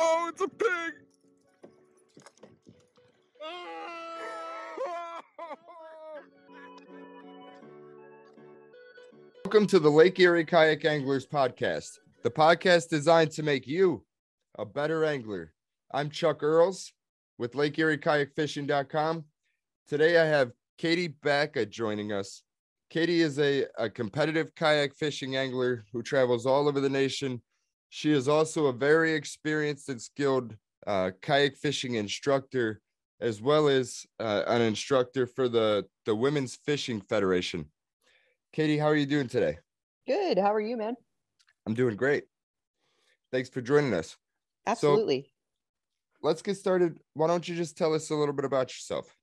[0.00, 0.94] Oh, it's a pig.
[9.44, 14.04] Welcome to the Lake Erie Kayak Anglers Podcast, the podcast designed to make you
[14.56, 15.52] a better angler.
[15.92, 16.92] I'm Chuck Earls
[17.36, 19.24] with Lake Erie Kayak Fishing.com.
[19.88, 22.44] Today I have Katie Backa joining us.
[22.88, 27.42] Katie is a, a competitive kayak fishing angler who travels all over the nation.
[27.90, 30.54] She is also a very experienced and skilled
[30.86, 32.80] uh, kayak fishing instructor,
[33.20, 37.66] as well as uh, an instructor for the, the Women's Fishing Federation.
[38.52, 39.58] Katie, how are you doing today?
[40.06, 40.38] Good.
[40.38, 40.94] How are you, man?
[41.66, 42.24] I'm doing great.
[43.30, 44.16] Thanks for joining us.
[44.66, 45.22] Absolutely.
[45.22, 46.98] So, let's get started.
[47.14, 49.14] Why don't you just tell us a little bit about yourself?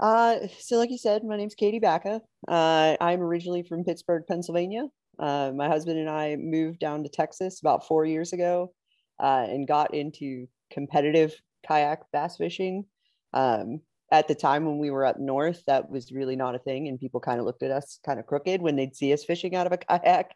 [0.00, 2.20] Uh, so like you said, my name's Katie Backa.
[2.48, 4.86] Uh, I'm originally from Pittsburgh, Pennsylvania.
[5.18, 8.72] Uh, my husband and I moved down to Texas about four years ago
[9.20, 11.34] uh, and got into competitive
[11.66, 12.84] kayak bass fishing.
[13.32, 13.80] Um,
[14.12, 17.00] at the time when we were up north, that was really not a thing, and
[17.00, 19.66] people kind of looked at us kind of crooked when they'd see us fishing out
[19.66, 20.34] of a kayak.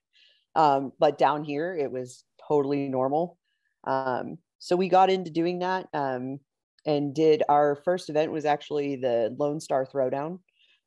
[0.55, 3.39] Um, but down here, it was totally normal.
[3.85, 6.41] Um, so we got into doing that um,
[6.85, 10.41] and did our first event was actually the Lone Star Throwdown,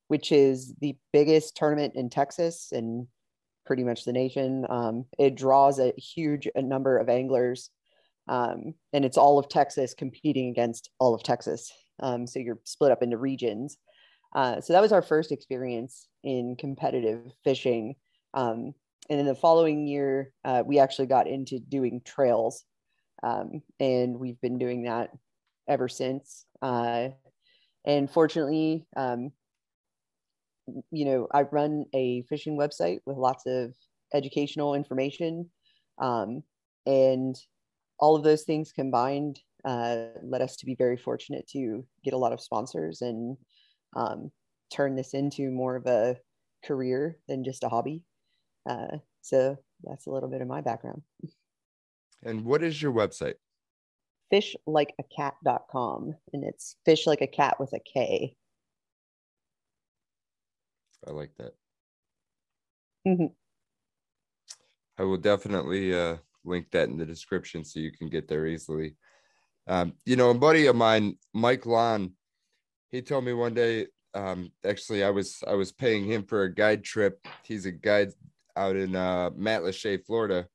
[0.08, 3.08] which is the biggest tournament in Texas and
[3.66, 4.66] pretty much the nation.
[4.70, 7.70] Um, it draws a huge a number of anglers,
[8.28, 11.72] um, and it's all of Texas competing against all of Texas.
[12.00, 13.78] Um, so you're split up into regions.
[14.34, 17.96] Uh, so that was our first experience in competitive fishing.
[18.34, 18.74] Um,
[19.10, 22.64] and in the following year, uh, we actually got into doing trails.
[23.24, 25.12] Um, and we've been doing that
[25.68, 26.46] ever since.
[26.62, 27.10] Uh,
[27.86, 29.32] and fortunately, um,
[30.92, 33.74] you know, I run a fishing website with lots of
[34.14, 35.50] educational information.
[36.00, 36.44] Um,
[36.86, 37.36] and
[38.00, 42.18] all of those things combined uh, led us to be very fortunate to get a
[42.18, 43.38] lot of sponsors and
[43.96, 44.32] um,
[44.74, 46.18] turn this into more of a
[46.66, 48.04] career than just a hobby.
[48.70, 51.02] Uh, so that's a little bit of my background.
[52.24, 53.36] And what is your website?
[54.32, 58.36] fishlikeakat.com and it's fish like a cat with a K.
[61.08, 61.54] I like that.
[63.08, 63.28] Mm-hmm.
[64.98, 68.96] I will definitely uh, link that in the description so you can get there easily.
[69.68, 72.12] Um, you know, a buddy of mine, Mike Lon,
[72.90, 73.88] he told me one day.
[74.14, 77.26] Um, actually, I was I was paying him for a guide trip.
[77.44, 78.10] He's a guide
[78.56, 80.48] out in uh, Matlacha, Florida,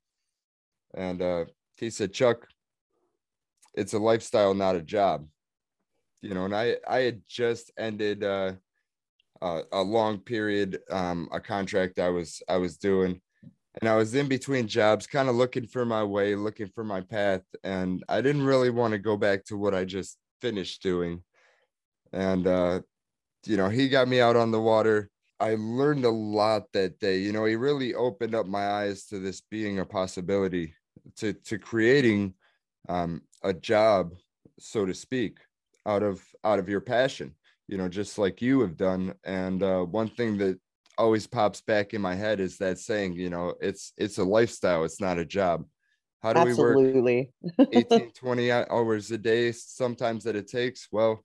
[0.95, 1.45] and uh,
[1.77, 2.47] he said, "Chuck,
[3.75, 5.27] it's a lifestyle, not a job."
[6.21, 8.53] You know, and I I had just ended uh,
[9.43, 13.21] uh, a long period, um, a contract I was I was doing,
[13.81, 17.01] and I was in between jobs, kind of looking for my way, looking for my
[17.01, 21.23] path, and I didn't really want to go back to what I just finished doing.
[22.13, 22.81] And uh,
[23.45, 25.11] you know, he got me out on the water.
[25.39, 27.19] I learned a lot that day.
[27.19, 30.75] You know, he really opened up my eyes to this being a possibility,
[31.17, 32.35] to to creating
[32.89, 34.15] um, a job,
[34.59, 35.39] so to speak,
[35.85, 37.35] out of out of your passion.
[37.69, 39.15] You know, just like you have done.
[39.25, 40.59] And uh, one thing that
[40.99, 44.85] always pops back in my head is that saying, you know, it's it's a lifestyle,
[44.85, 45.65] it's not a job.
[46.23, 47.31] How do Absolutely.
[47.43, 50.89] we work 18, 20 hours a day, sometimes that it takes?
[50.91, 51.25] Well,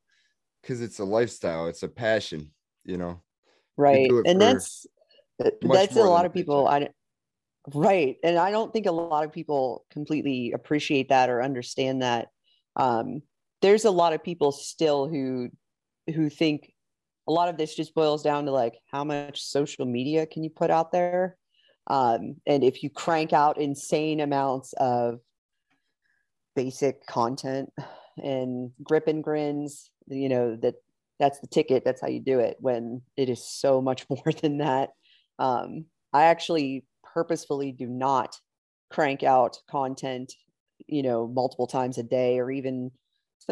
[0.61, 2.51] because it's a lifestyle, it's a passion,
[2.83, 3.21] you know.
[3.77, 4.09] Right.
[4.25, 4.85] And that's
[5.39, 6.89] that's a lot of people I
[7.73, 8.17] right.
[8.23, 12.29] And I don't think a lot of people completely appreciate that or understand that.
[12.75, 13.21] Um,
[13.61, 15.49] there's a lot of people still who
[16.13, 16.73] who think
[17.27, 20.49] a lot of this just boils down to like how much social media can you
[20.49, 21.37] put out there?
[21.87, 25.19] Um, and if you crank out insane amounts of
[26.55, 27.71] basic content
[28.17, 30.75] and grip and grins you know that
[31.19, 34.57] that's the ticket that's how you do it when it is so much more than
[34.57, 34.89] that.
[35.39, 38.35] Um, i actually purposefully do not
[38.91, 40.33] crank out content
[40.87, 42.91] you know multiple times a day or even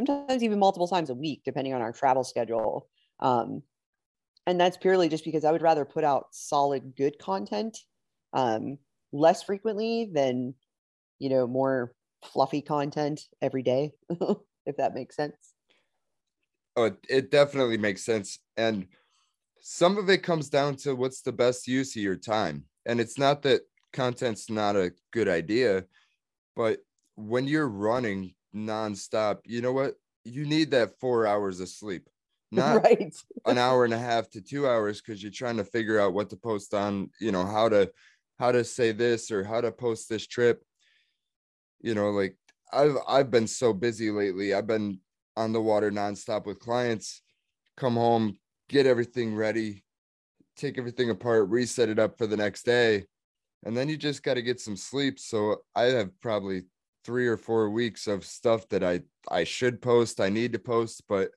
[0.06, 3.64] sometimes even multiple times a week depending on our travel schedule um,
[4.50, 7.78] and that's purely just because I would rather put out solid, good content
[8.34, 8.80] um,
[9.12, 10.56] less frequently than,
[11.20, 11.94] you know, more
[12.26, 13.92] fluffy content every day,
[14.66, 15.54] if that makes sense.
[16.76, 18.40] Oh, it, it definitely makes sense.
[18.58, 18.88] And
[19.62, 22.66] some of it comes down to what's the best use of your time.
[22.88, 23.62] And it's not that
[23.94, 25.86] content's not a good idea,
[26.56, 26.80] but
[27.16, 29.96] when you're running nonstop, you know what?
[30.24, 32.08] You need that four hours of sleep
[32.52, 33.16] not right.
[33.46, 36.32] an hour and a half to two hours because you're trying to figure out what
[36.32, 37.92] to post on you know how to
[38.40, 40.64] how to say this or how to post this trip
[41.80, 42.36] you know like
[42.72, 44.54] I've I've been so busy lately.
[44.54, 45.00] I've been
[45.36, 47.22] on the water nonstop with clients.
[47.78, 48.38] Come home,
[48.68, 49.84] get everything ready,
[50.56, 53.06] take everything apart, reset it up for the next day,
[53.64, 55.20] and then you just got to get some sleep.
[55.20, 56.64] So I have probably
[57.04, 61.04] three or four weeks of stuff that I I should post, I need to post,
[61.08, 61.32] but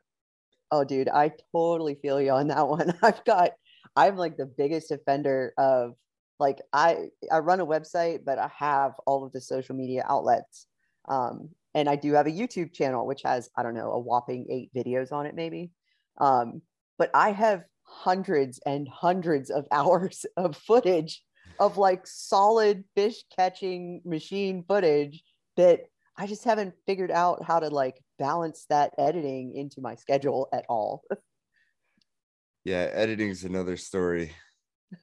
[0.71, 2.95] oh, dude, I totally feel you on that one.
[3.03, 3.53] I've got
[3.95, 5.95] I'm like the biggest offender of
[6.41, 10.67] like I I run a website, but I have all of the social media outlets.
[11.09, 14.47] Um, and I do have a YouTube channel which has I don't know a whopping
[14.51, 15.71] eight videos on it maybe.
[16.19, 16.63] Um,
[16.99, 21.23] but I have hundreds and hundreds of hours of footage
[21.61, 25.23] of like solid fish catching machine footage
[25.57, 25.81] that
[26.17, 30.65] I just haven't figured out how to like balance that editing into my schedule at
[30.69, 31.03] all.
[32.65, 34.33] yeah, editing's another story.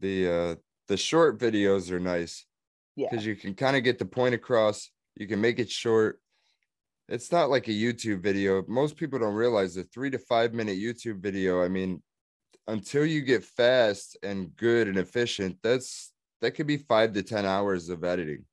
[0.00, 0.54] the uh
[0.88, 2.44] the short videos are nice.
[2.96, 3.08] Yeah.
[3.10, 4.90] Because you can kind of get the point across.
[5.16, 6.20] You can make it short.
[7.08, 8.62] It's not like a YouTube video.
[8.68, 11.62] Most people don't realize the three to five minute YouTube video.
[11.62, 12.02] I mean,
[12.68, 17.44] until you get fast and good and efficient, that's that could be five to ten
[17.44, 18.44] hours of editing.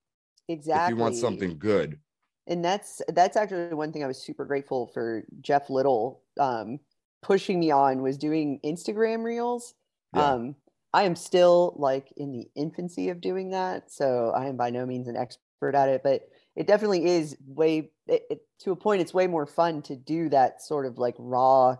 [0.49, 0.93] Exactly.
[0.93, 1.99] If you want something good.
[2.47, 6.79] And that's that's actually one thing I was super grateful for Jeff Little um,
[7.21, 9.75] pushing me on was doing Instagram reels.
[10.15, 10.25] Yeah.
[10.25, 10.55] Um,
[10.91, 14.87] I am still like in the infancy of doing that, so I am by no
[14.87, 16.23] means an expert at it, but
[16.55, 19.01] it definitely is way it, it, to a point.
[19.01, 21.75] It's way more fun to do that sort of like raw,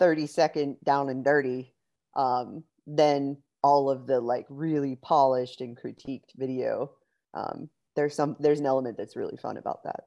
[0.00, 1.72] thirty second down and dirty
[2.16, 6.90] um, than all of the like really polished and critiqued video.
[7.34, 10.04] Um, there's some there's an element that's really fun about that.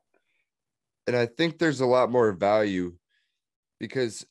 [1.07, 2.93] And I think there's a lot more value
[3.79, 4.25] because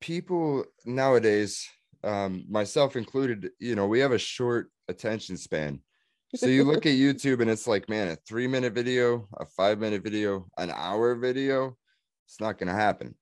[0.00, 1.68] people nowadays
[2.02, 5.80] um, myself included, you know, we have a short attention span.
[6.36, 9.78] So you look at YouTube and it's like, man, a three minute video, a five
[9.78, 11.76] minute video, an hour video,
[12.26, 13.14] it's not going to happen.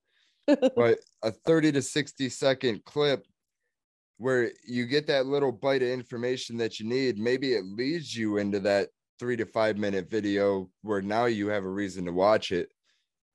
[0.46, 3.24] but a 30 to 60 second clip
[4.18, 8.36] where you get that little bite of information that you need, maybe it leads you
[8.36, 8.88] into that
[9.18, 12.68] three to five minute video where now you have a reason to watch it.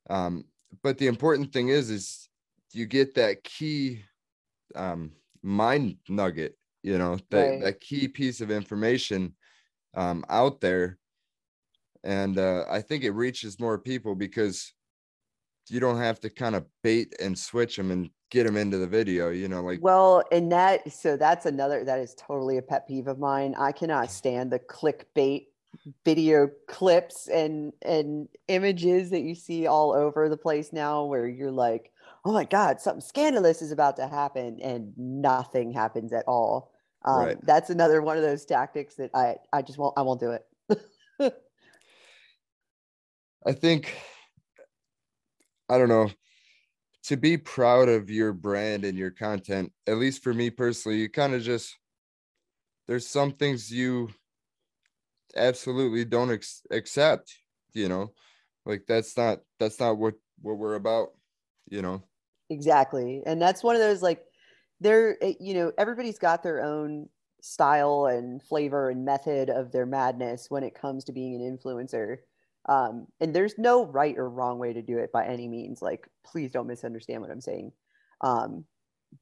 [0.09, 0.45] Um,
[0.81, 2.29] but the important thing is, is
[2.73, 4.03] you get that key
[4.75, 7.61] um, mind nugget, you know, that, right.
[7.61, 9.33] that key piece of information
[9.95, 10.97] um, out there.
[12.03, 14.73] And uh, I think it reaches more people because
[15.69, 18.87] you don't have to kind of bait and switch them and get them into the
[18.87, 19.79] video, you know, like.
[19.81, 23.53] Well, and that, so that's another, that is totally a pet peeve of mine.
[23.57, 25.45] I cannot stand the clickbait
[26.05, 31.51] video clips and and images that you see all over the place now where you're
[31.51, 31.91] like
[32.25, 36.71] oh my god something scandalous is about to happen and nothing happens at all
[37.05, 37.45] um, right.
[37.47, 40.45] that's another one of those tactics that i i just won't i won't do it
[43.47, 43.91] i think
[45.69, 46.07] i don't know
[47.03, 51.09] to be proud of your brand and your content at least for me personally you
[51.09, 51.77] kind of just
[52.87, 54.09] there's some things you
[55.35, 57.33] absolutely don't ex- accept
[57.73, 58.11] you know?
[58.65, 61.09] Like that's not that's not what what we're about
[61.69, 62.03] you know?
[62.49, 64.23] Exactly and that's one of those like
[64.79, 67.09] there eh, you know everybody's got their own
[67.41, 72.17] style and flavor and method of their madness when it comes to being an influencer
[72.69, 76.07] um, and there's no right or wrong way to do it by any means like
[76.25, 77.71] please don't misunderstand what i'm saying
[78.21, 78.65] um,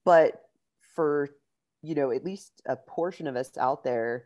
[0.05, 0.43] but
[0.95, 1.29] for
[1.81, 4.25] you know at least a portion of us out there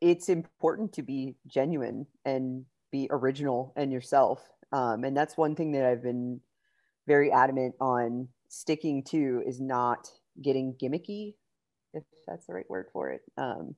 [0.00, 4.40] it's important to be genuine and be original and yourself
[4.72, 6.40] um, and that's one thing that i've been
[7.06, 10.08] very adamant on sticking to is not
[10.40, 11.34] getting gimmicky,
[11.92, 13.22] if that's the right word for it.
[13.36, 13.74] Um,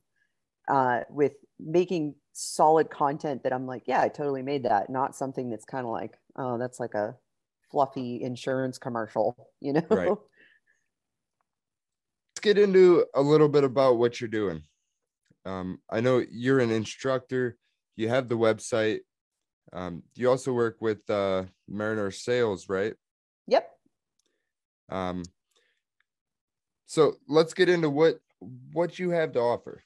[0.69, 5.49] uh, with making solid content that I'm like, yeah, I totally made that, not something
[5.49, 7.17] that's kind of like, oh, that's like a
[7.71, 9.87] fluffy insurance commercial, you know?
[9.89, 10.09] Right.
[12.31, 14.63] Let's get into a little bit about what you're doing.
[15.47, 17.57] Um, I know you're an instructor,
[17.97, 19.01] you have the website.
[19.73, 22.95] Um, you also work with uh, Mariner Sails, right?
[23.49, 23.69] Yep.
[24.91, 25.23] Um,
[26.85, 28.21] so let's get into what
[28.73, 29.83] what you have to offer.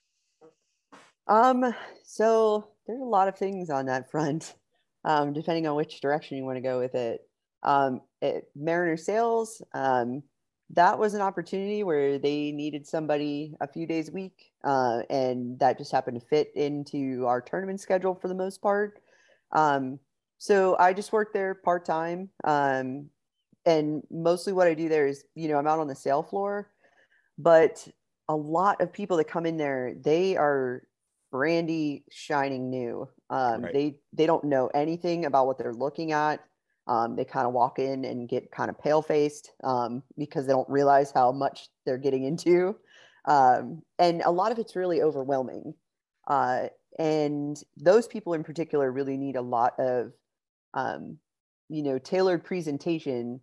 [1.27, 1.75] Um,
[2.05, 4.55] so there's a lot of things on that front,
[5.05, 7.21] um, depending on which direction you want to go with it.
[7.63, 10.23] Um, at Mariner Sails, um,
[10.71, 15.59] that was an opportunity where they needed somebody a few days a week, uh, and
[15.59, 19.01] that just happened to fit into our tournament schedule for the most part.
[19.53, 19.99] Um,
[20.39, 22.31] so I just worked there part time.
[22.45, 23.11] Um,
[23.67, 26.71] and mostly what I do there is, you know, I'm out on the sale floor,
[27.37, 27.87] but
[28.29, 30.83] a lot of people that come in there, they are
[31.31, 33.09] brandy, shining new.
[33.31, 33.73] Um, Right.
[33.73, 36.41] They they don't know anything about what they're looking at.
[36.87, 40.53] Um, they kind of walk in and get kind of pale faced um, because they
[40.53, 42.77] don't realize how much they're getting into,
[43.27, 45.75] um, and a lot of it's really overwhelming.
[46.27, 46.69] Uh,
[46.99, 50.13] and those people in particular really need a lot of,
[50.75, 51.19] um,
[51.69, 53.41] you know, tailored presentation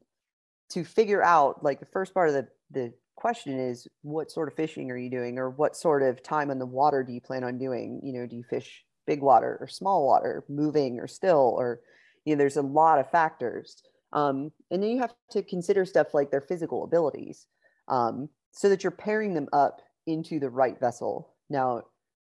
[0.70, 1.64] to figure out.
[1.64, 5.10] Like the first part of the the question is what sort of fishing are you
[5.10, 5.38] doing?
[5.38, 8.00] Or what sort of time on the water do you plan on doing?
[8.04, 11.80] You know do you fish big water or small water moving or still or
[12.26, 13.82] you know there's a lot of factors.
[14.14, 17.46] Um, and then you have to consider stuff like their physical abilities
[17.90, 21.34] um, so that you're pairing them up into the right vessel.
[21.50, 21.84] Now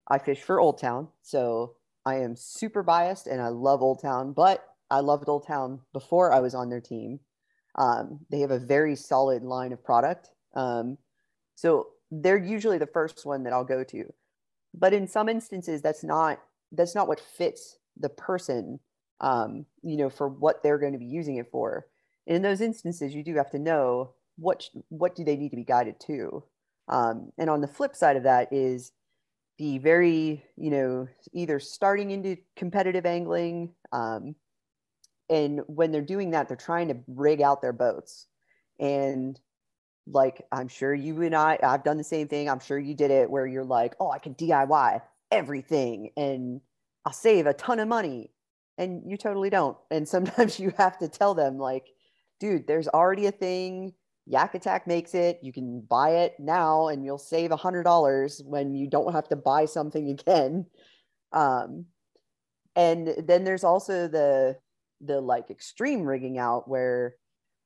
[0.07, 1.73] i fish for old town so
[2.05, 6.31] i am super biased and i love old town but i loved old town before
[6.31, 7.19] i was on their team.
[7.77, 10.97] Um, they have a very solid line of product um,
[11.55, 14.13] so they're usually the first one that I'll go to.
[14.73, 16.39] But in some instances, that's not
[16.71, 18.79] that's not what fits the person,
[19.21, 21.87] um, you know, for what they're going to be using it for.
[22.27, 25.55] And in those instances, you do have to know what what do they need to
[25.55, 26.43] be guided to.
[26.87, 28.91] Um, and on the flip side of that is
[29.57, 34.35] the very, you know, either starting into competitive angling, um,
[35.29, 38.27] and when they're doing that, they're trying to rig out their boats,
[38.79, 39.39] and
[40.07, 42.49] like I'm sure you and I I've done the same thing.
[42.49, 46.61] I'm sure you did it where you're like, "Oh, I can DIY everything and
[47.05, 48.31] I'll save a ton of money."
[48.77, 49.77] And you totally don't.
[49.91, 51.87] And sometimes you have to tell them like,
[52.39, 53.93] "Dude, there's already a thing.
[54.27, 55.39] Yak Attack makes it.
[55.43, 59.35] You can buy it now and you'll save a $100 when you don't have to
[59.35, 60.65] buy something again."
[61.31, 61.85] Um
[62.75, 64.57] and then there's also the
[65.01, 67.15] the like extreme rigging out where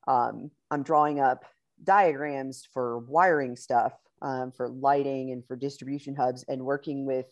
[0.08, 1.46] um, I'm drawing up
[1.84, 7.28] diagrams for wiring stuff um, for lighting and for distribution hubs and working with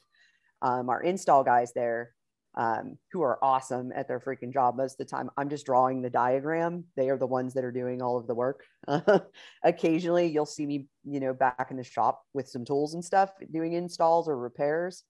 [0.62, 2.13] um, our install guys there
[2.56, 4.75] um, who are awesome at their freaking job.
[4.75, 6.86] Most of the time i'm just drawing the diagram.
[6.96, 8.63] They are the ones that are doing all of the work.
[9.63, 13.32] Occasionally you'll see me you know back in the shop with some tools and stuff
[13.51, 15.04] doing installs or repairs.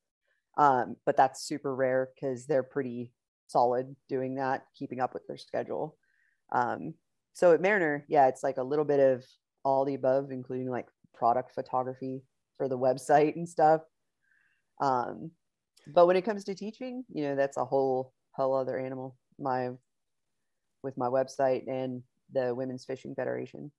[0.57, 3.13] Um, but that's super rare because they're pretty
[3.47, 5.95] solid doing that keeping up with their schedule.
[6.51, 6.95] Um,
[7.37, 9.23] so at Mariner, yeah, it's like a little bit of
[9.63, 12.23] all the above, including like product photography
[12.57, 13.81] for the website and stuff.
[14.81, 15.29] Um,
[15.85, 19.15] but when it comes to teaching, you know, that's a whole whole other animal.
[19.37, 19.69] My
[20.81, 22.01] with my website and
[22.33, 23.71] the Women's Fishing Federation.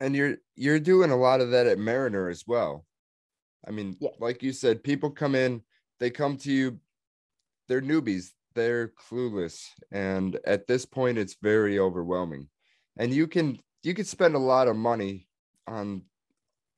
[0.00, 2.86] And you're you're doing a lot of that at Mariner as well.
[3.68, 4.12] I mean, Yeah.
[4.20, 5.60] like you said, people come in,
[6.00, 6.80] they come to you,
[7.68, 12.48] they're newbies, they're clueless, and at this point, it's very overwhelming.
[12.98, 15.26] And you can you can spend a lot of money
[15.66, 16.02] on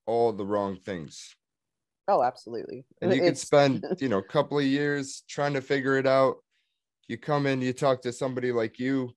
[0.06, 1.34] all the wrong things,
[2.08, 2.84] Oh, absolutely.
[3.00, 6.36] and you can spend you know a couple of years trying to figure it out.
[7.08, 9.10] You come in, you talk to somebody like you,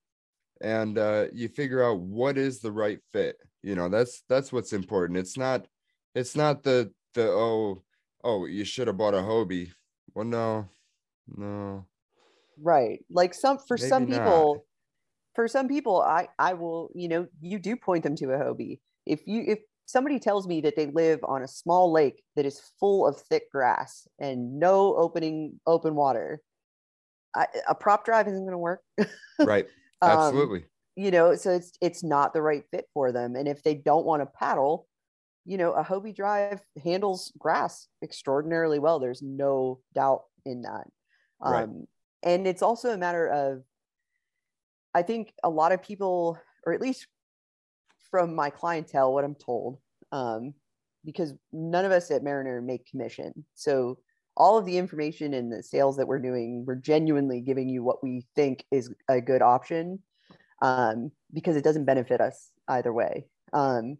[0.61, 3.37] and uh, you figure out what is the right fit.
[3.63, 5.19] You know, that's that's what's important.
[5.19, 5.67] It's not
[6.15, 7.83] it's not the the oh
[8.23, 9.71] oh you should have bought a Hobie.
[10.15, 10.69] Well, no,
[11.35, 11.85] no,
[12.61, 14.63] right like some for some people, not.
[15.37, 18.79] For some people i i will you know you do point them to a hobie.
[19.05, 22.59] If you if somebody tells me that they live on a small lake that is
[22.79, 26.41] full of thick grass and no opening open water
[27.35, 28.81] I, a prop drive isn't going to work.
[29.39, 29.67] Right,
[30.01, 30.65] Um, absolutely,
[30.95, 33.35] you know so it's it's not the right fit for them.
[33.35, 34.87] And if they don't want to paddle
[35.45, 38.97] you know a hobie drive handles grass extraordinarily well.
[38.99, 40.87] There's no doubt in that.
[41.39, 41.63] Right.
[41.63, 41.85] um
[42.23, 43.61] and it's also a matter of
[44.97, 47.07] i think a lot of people or at least
[48.11, 49.77] from my clientele what i'm told
[50.11, 50.53] um
[51.05, 53.97] because none of us at mariner make commission so
[54.35, 58.03] all of the information and the sales that we're doing we're genuinely giving you what
[58.03, 59.99] we think is a good option
[60.61, 63.25] um, because it doesn't benefit us either way.
[63.53, 63.97] Um,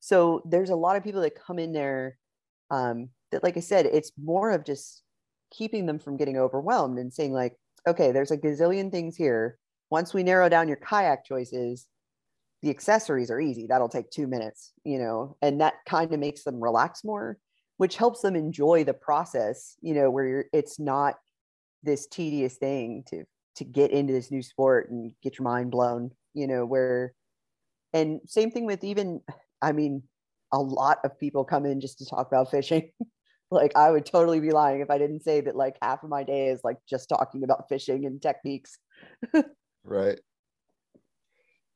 [0.00, 2.18] so there's a lot of people that come in there
[2.70, 5.02] um, that, like I said, it's more of just
[5.50, 9.58] keeping them from getting overwhelmed and saying like, okay, there's a gazillion things here.
[9.90, 11.86] Once we narrow down your kayak choices,
[12.62, 13.66] the accessories are easy.
[13.66, 17.38] That'll take two minutes, you know, and that kind of makes them relax more,
[17.76, 21.14] which helps them enjoy the process, you know, where it's not
[21.82, 23.24] this tedious thing to
[23.56, 27.14] to get into this new sport and get your mind blown, you know, where
[27.92, 29.20] and same thing with even
[29.62, 30.02] I mean,
[30.52, 32.90] a lot of people come in just to talk about fishing.
[33.50, 36.22] like I would totally be lying if I didn't say that like half of my
[36.22, 38.78] day is like just talking about fishing and techniques.
[39.84, 40.18] right.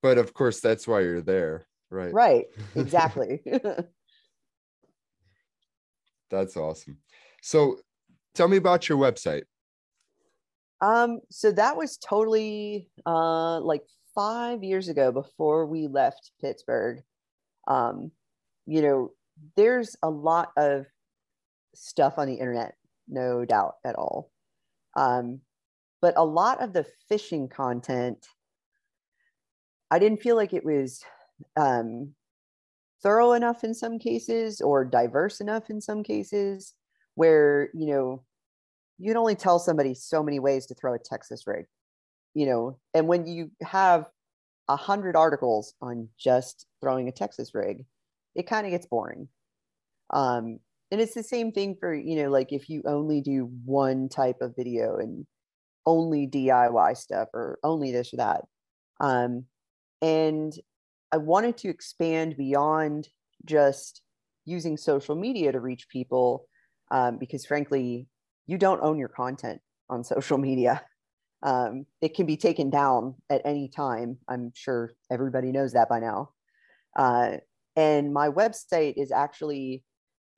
[0.02, 2.12] But of course, that's why you're there, right?
[2.12, 2.47] Right.
[2.76, 3.40] Exactly.
[6.30, 6.97] That's awesome.
[7.42, 7.76] So
[8.35, 9.42] tell me about your website.
[10.80, 13.82] Um, so that was totally uh like
[14.14, 17.02] five years ago before we left Pittsburgh.
[17.68, 18.11] Um,
[18.66, 19.11] you know,
[19.56, 20.87] there's a lot of
[21.75, 22.75] stuff on the internet,
[23.09, 24.30] no doubt at all.
[24.97, 25.40] Um,
[26.02, 28.26] but a lot of the fishing content,
[29.90, 31.02] I didn't feel like it was
[31.56, 32.14] um,
[33.02, 36.75] thorough enough in some cases or diverse enough in some cases
[37.14, 38.25] where, you know,
[38.99, 41.66] you can only tell somebody so many ways to throw a Texas rig,
[42.35, 44.09] you know, and when you have
[44.68, 47.85] a hundred articles on just throwing a Texas rig,
[48.35, 49.28] it kind of gets boring.
[50.11, 50.59] Um,
[50.90, 54.40] and it's the same thing for, you know, like if you only do one type
[54.40, 55.26] of video and
[55.87, 58.45] only DIY stuff or only this or that.
[59.01, 59.45] Um,
[60.01, 60.53] and
[61.11, 63.09] I wanted to expand beyond
[63.45, 64.03] just
[64.45, 66.47] using social media to reach people
[66.91, 68.07] um, because frankly
[68.47, 70.83] you don't own your content on social media.
[71.43, 74.19] Um, it can be taken down at any time.
[74.29, 76.31] I'm sure everybody knows that by now.
[76.97, 77.39] Uh,
[77.75, 79.83] and my website is actually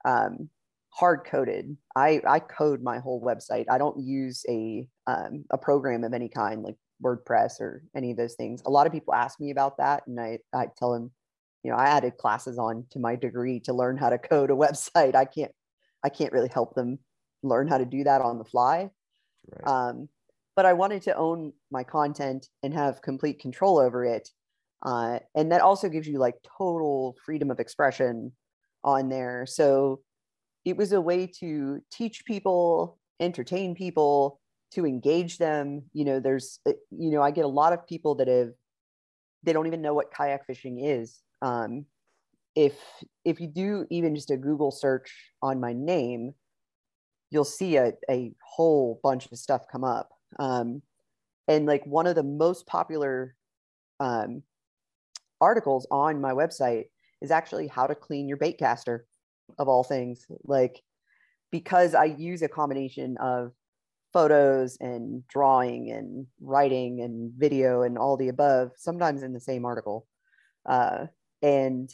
[0.05, 0.49] um,
[0.95, 1.77] hard coded.
[1.97, 3.67] I, I code my whole website.
[3.69, 8.17] I don't use a um, a program of any kind like WordPress or any of
[8.17, 8.63] those things.
[8.65, 11.11] A lot of people ask me about that, and I I tell them,
[11.63, 14.55] you know, I added classes on to my degree to learn how to code a
[14.65, 15.15] website.
[15.15, 15.53] I can't
[16.05, 16.99] I can't really help them
[17.43, 18.91] learn how to do that on the fly.
[19.51, 19.67] Right.
[19.67, 20.09] Um,
[20.57, 24.31] but I wanted to own my content and have complete control over it.
[24.83, 28.33] Uh, and that also gives you like total freedom of expression
[28.85, 29.47] on there.
[29.47, 30.01] So
[30.64, 34.40] it was a way to teach people, entertain people,
[34.73, 35.83] to engage them.
[35.92, 38.50] You know, there's, uh, you know, I get a lot of people that have,
[39.42, 41.21] they don't even know what kayak fishing is.
[41.42, 41.87] Um,
[42.56, 42.75] if
[43.25, 46.35] if you do even just a Google search on my name,
[47.30, 50.11] you'll see a, a whole bunch of stuff come up.
[50.38, 50.83] Um,
[51.49, 53.35] and like one of the most popular
[54.00, 54.42] um,
[55.40, 56.85] articles on my website
[57.20, 59.07] is actually how to clean your bait caster
[59.59, 60.26] of all things.
[60.44, 60.83] Like,
[61.50, 63.52] because I use a combination of
[64.12, 69.64] photos and drawing and writing and video and all the above, sometimes in the same
[69.64, 70.07] article.
[70.66, 71.07] Uh,
[71.42, 71.90] and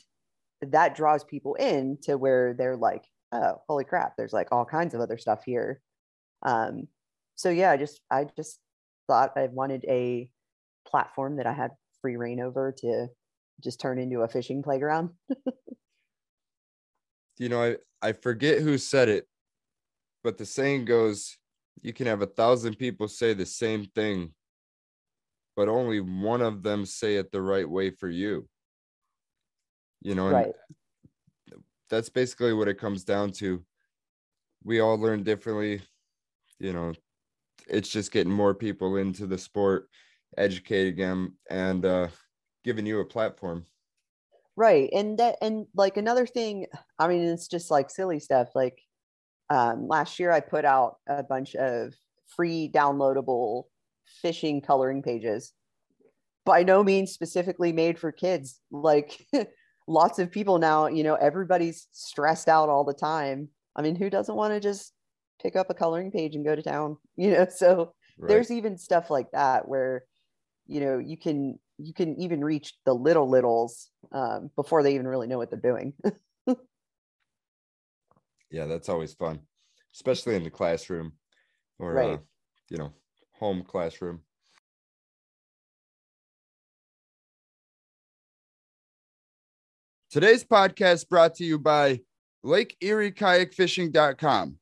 [0.63, 4.95] that draws people in to where they're like, oh, holy crap, there's like all kinds
[4.95, 5.81] of other stuff here.
[6.43, 6.89] Um,
[7.37, 8.61] so yeah, I just I just
[9.07, 10.31] thought I wanted a
[10.87, 11.71] platform that I had
[12.03, 13.09] free reign over to
[13.63, 15.11] just turn into a fishing playground.
[17.41, 17.77] you know, I,
[18.09, 19.27] I forget who said it,
[20.23, 21.39] but the saying goes,
[21.83, 24.35] you can have a thousand people say the same thing,
[25.57, 28.47] but only one of them say it the right way for you.
[30.03, 30.55] You know, right
[31.91, 33.63] that's basically what it comes down to.
[34.63, 35.83] We all learn differently.
[36.59, 36.93] You know,
[37.69, 39.89] it's just getting more people into the sport,
[40.37, 42.09] educating them, and uh,
[42.65, 43.65] giving you a platform.
[44.61, 46.67] Right, and that, and like another thing.
[46.99, 48.49] I mean, it's just like silly stuff.
[48.55, 48.79] Like
[49.49, 51.95] um, last year, I put out a bunch of
[52.37, 53.63] free downloadable
[54.21, 55.55] fishing coloring pages
[56.45, 59.27] by no means specifically made for kids like
[59.89, 63.49] lots of people now, you know, everybody's stressed out all the time.
[63.75, 64.93] I mean, who doesn't want to just
[65.41, 67.47] pick up a coloring page and go to town, you know?
[67.49, 68.29] So right.
[68.29, 70.05] there's even stuff like that where,
[70.67, 75.07] you know, you can you can even reach the little littles um, before they even
[75.07, 75.93] really know what they're doing.
[78.51, 79.41] yeah, that's always fun,
[79.95, 81.13] especially in the classroom
[81.79, 82.11] or right.
[82.11, 82.19] uh,
[82.69, 82.93] you know,
[83.33, 84.21] home classroom.
[90.11, 92.01] Today's podcast brought to you by
[92.43, 94.57] Lake Erie Kayak Fishing.com.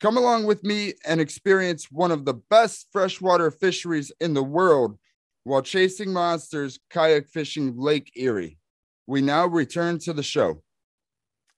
[0.00, 4.98] Come along with me and experience one of the best freshwater fisheries in the world
[5.44, 8.58] while chasing monsters kayak fishing Lake Erie.
[9.06, 10.62] We now return to the show.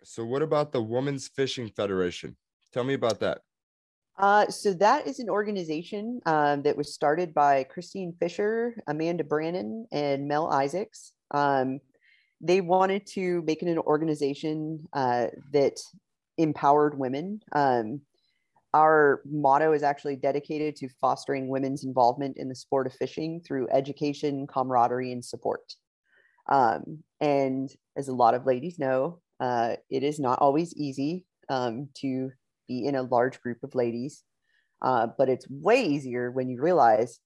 [0.03, 2.37] So, what about the Women's Fishing Federation?
[2.73, 3.41] Tell me about that.
[4.19, 9.87] Uh, so that is an organization um, that was started by Christine Fisher, Amanda Brannon,
[9.93, 11.13] and Mel Isaacs.
[11.33, 11.81] Um,
[12.41, 15.81] they wanted to make it an organization uh, that
[16.39, 17.41] empowered women.
[17.53, 18.01] Um,
[18.77, 23.69] our motto is actually dedicated to fostering women's involvement in the sport of fishing through
[23.73, 25.63] education, camaraderie, and support.
[26.51, 31.89] Um, and as a lot of ladies know, uh, it is not always easy um,
[32.03, 32.31] to
[32.69, 34.23] be in a large group of ladies,
[34.83, 37.19] uh, but it's way easier when you realize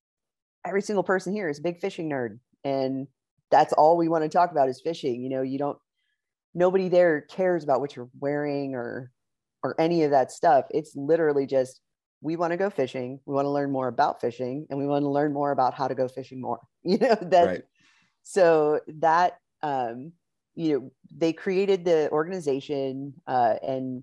[0.65, 3.09] every single person here is a big fishing nerd and
[3.51, 5.23] that's all we want to talk about is fishing.
[5.23, 5.79] You know, you don't
[6.55, 9.11] nobody there cares about what you're wearing or
[9.63, 10.67] or any of that stuff.
[10.71, 11.81] It's literally just
[12.23, 15.03] we want to go fishing we want to learn more about fishing and we want
[15.03, 17.63] to learn more about how to go fishing more you know that right.
[18.23, 20.13] so that um
[20.55, 24.03] you know they created the organization uh, and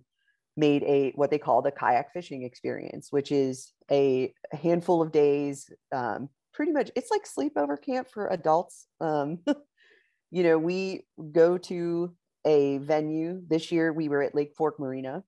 [0.55, 5.11] made a what they call the kayak fishing experience which is a, a handful of
[5.11, 9.39] days um, pretty much it's like sleepover camp for adults um,
[10.31, 12.11] you know we go to
[12.45, 15.23] a venue this year we were at lake fork marina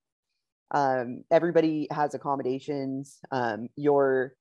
[0.72, 3.20] um, everybody has accommodations.
[3.32, 4.34] Um, your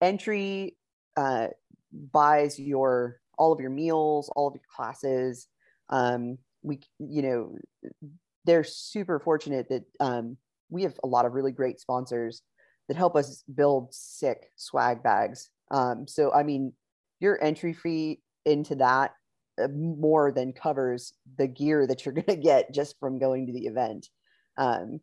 [0.00, 0.76] entry
[1.16, 1.48] uh,
[1.92, 5.48] buys your all of your meals all of your classes.
[5.88, 7.56] Um, we you know
[8.44, 10.36] they're super fortunate that um,
[10.68, 12.42] we have a lot of really great sponsors
[12.88, 15.50] that help us build sick swag bags.
[15.70, 16.72] Um, so i mean
[17.20, 19.12] your entry fee into that
[19.62, 23.52] uh, more than covers the gear that you're going to get just from going to
[23.52, 24.08] the event.
[24.56, 25.00] Um,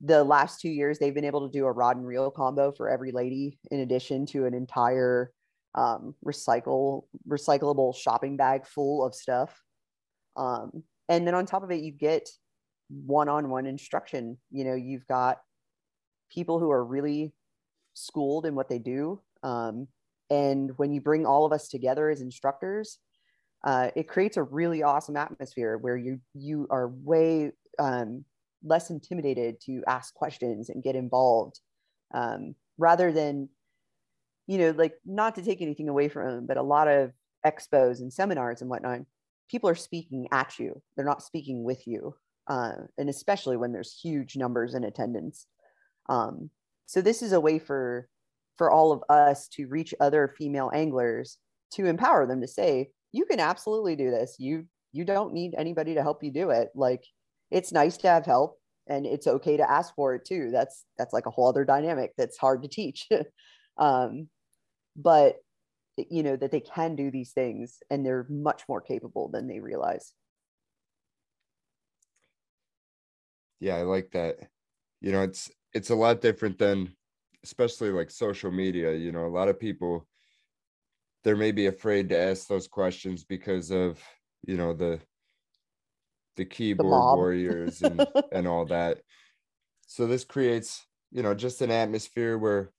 [0.00, 2.88] the last two years they've been able to do a rod and reel combo for
[2.88, 5.32] every lady in addition to an entire
[5.74, 9.60] um, recycle recyclable shopping bag full of stuff.
[10.36, 12.28] Um, and then on top of it you get
[12.88, 14.36] one-on-one instruction.
[14.50, 15.38] You know you've got
[16.30, 17.32] people who are really
[17.94, 19.20] schooled in what they do.
[19.42, 19.88] Um,
[20.30, 22.98] and when you bring all of us together as instructors
[23.64, 28.24] uh, it creates a really awesome atmosphere where you you are way um,
[28.64, 31.60] less intimidated to ask questions and get involved
[32.14, 33.48] um, rather than
[34.46, 37.12] you know like not to take anything away from them but a lot of
[37.46, 39.00] expos and seminars and whatnot
[39.50, 40.80] people are speaking at you.
[40.96, 42.14] They're not speaking with you
[42.48, 45.46] uh, and especially when there's huge numbers in attendance.
[46.08, 46.50] Um,
[46.86, 48.08] so this is a way for
[48.56, 51.38] for all of us to reach other female anglers
[51.72, 54.36] to empower them to say you can absolutely do this.
[54.38, 56.68] You you don't need anybody to help you do it.
[56.74, 57.04] Like
[57.50, 60.50] it's nice to have help and it's okay to ask for it too.
[60.50, 63.08] That's that's like a whole other dynamic that's hard to teach.
[63.76, 64.28] Um,
[64.94, 65.38] but
[65.96, 69.58] you know that they can do these things and they're much more capable than they
[69.58, 70.12] realize.
[73.58, 74.36] Yeah i like that.
[75.00, 76.94] You know it's it's a lot different than
[77.42, 80.06] especially like social media you know a lot of people
[81.24, 84.00] they're maybe afraid to ask those questions because of
[84.46, 85.00] you know the
[86.36, 89.00] the keyboard the warriors and and all that.
[89.86, 92.72] So this creates you know just an atmosphere where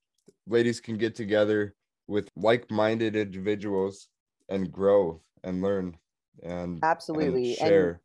[0.48, 1.76] ladies can get together
[2.08, 4.08] with like-minded individuals
[4.50, 5.98] and grow and learn
[6.44, 7.50] and absolutely.
[7.50, 8.02] And share.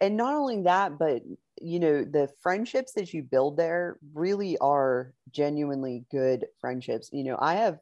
[0.00, 1.22] and, and not only that but
[1.60, 7.10] you know the friendships that you build there really are genuinely good friendships.
[7.12, 7.78] You know i have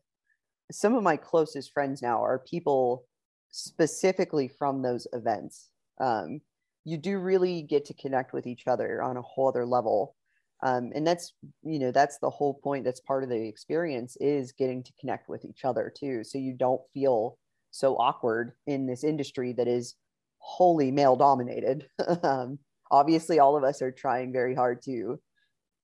[0.73, 3.05] some of my closest friends now are people
[3.51, 5.71] specifically from those events.
[6.01, 6.41] Um,
[6.85, 10.17] you do really get to connect with each other on a whole other level.
[10.63, 14.53] Um, and that's you know that's the whole point that's part of the experience is
[14.53, 16.23] getting to connect with each other too.
[16.25, 17.39] So you don't feel
[17.71, 19.95] so awkward in this industry that is
[20.39, 21.87] wholly male dominated.
[22.23, 22.59] Um,
[22.91, 25.21] obviously all of us are trying very hard to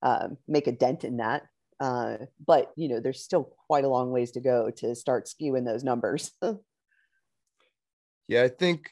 [0.03, 1.43] um, make a dent in that.
[1.79, 5.65] Uh, but you know there's still quite a long ways to go to start skewing
[5.65, 6.33] those numbers.
[8.29, 8.91] Yeah i think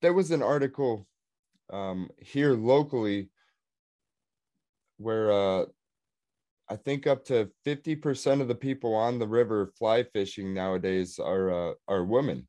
[0.00, 1.06] there was an article
[1.70, 3.28] um, here locally
[4.98, 5.64] where uh,
[6.68, 11.70] I think up to 50% of the people on the river fly fishing nowadays are
[11.70, 12.48] uh, are women.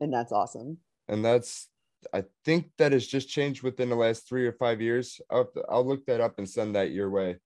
[0.00, 0.78] And that's awesome.
[1.08, 1.68] And that's
[2.12, 5.20] I think that has just changed within the last 3 or 5 years.
[5.30, 7.38] I'll, I'll look that up and send that your way.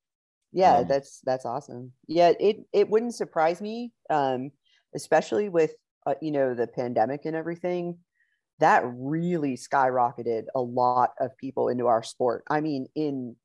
[0.53, 1.93] Yeah, um, that's that's awesome.
[2.07, 4.51] Yeah, it it wouldn't surprise me um
[4.95, 5.75] especially with
[6.07, 7.99] uh, you know the pandemic and everything
[8.59, 12.45] that really skyrocketed a lot of people into our sport.
[12.49, 13.37] I mean, in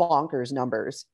[0.00, 1.06] bonkers numbers.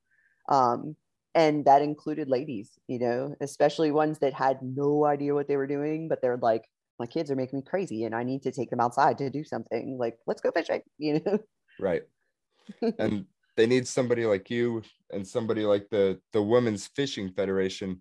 [0.47, 0.95] Um,
[1.35, 5.67] and that included ladies, you know, especially ones that had no idea what they were
[5.67, 6.65] doing, but they're like,
[6.97, 9.43] my kids are making me crazy and I need to take them outside to do
[9.43, 9.97] something.
[9.99, 11.39] Like, let's go fishing, you know?
[11.79, 12.03] Right.
[12.99, 17.99] and they need somebody like you and somebody like the the Women's Fishing Federation,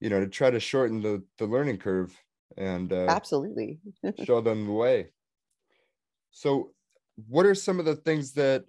[0.00, 2.14] you know, to try to shorten the the learning curve
[2.56, 3.78] and uh, absolutely
[4.24, 5.12] show them the way.
[6.30, 6.72] So,
[7.28, 8.64] what are some of the things that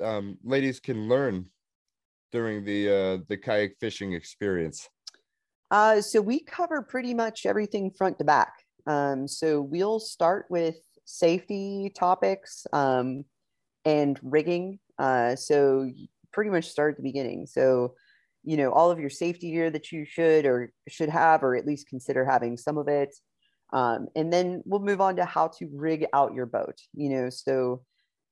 [0.00, 1.46] um, ladies can learn
[2.30, 4.88] during the uh, the kayak fishing experience?
[5.70, 8.52] Uh, so we cover pretty much everything front to back.
[8.86, 13.24] Um, so we'll start with safety topics um,
[13.86, 14.78] and rigging.
[14.98, 15.90] Uh, so
[16.30, 17.46] pretty much start at the beginning.
[17.46, 17.94] So
[18.44, 21.66] you know all of your safety gear that you should or should have, or at
[21.66, 23.14] least consider having some of it.
[23.72, 26.78] Um, and then we'll move on to how to rig out your boat.
[26.94, 27.82] You know, so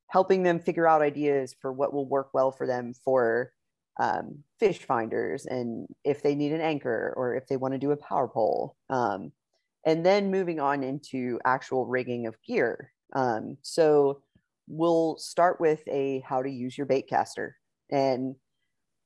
[0.09, 3.53] helping them figure out ideas for what will work well for them for
[3.99, 7.93] um, fish finders and if they need an anchor or if they want to do
[7.93, 8.77] a power pole.
[8.89, 9.33] Um,
[9.87, 12.93] and then moving on into actual rigging of gear.
[13.15, 14.23] Um, so
[14.67, 17.57] we'll start with a how to use your bait caster.
[17.91, 18.37] And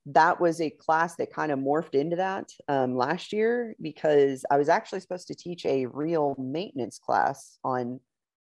[0.06, 4.58] that was a class that kind of morphed into that um, last year because I
[4.58, 8.00] was actually supposed to teach a real maintenance class on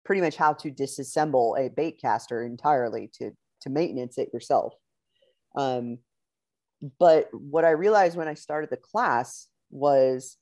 [0.05, 4.75] pretty much how to disassemble a bait caster entirely to to maintenance it yourself.
[5.57, 5.99] Um,
[7.01, 10.37] but what I realized when I started the class was